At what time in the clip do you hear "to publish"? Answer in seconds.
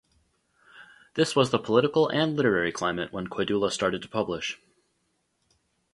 4.01-4.59